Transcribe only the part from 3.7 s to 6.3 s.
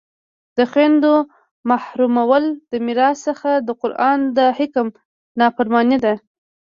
قرآن د حکم نافرماني ده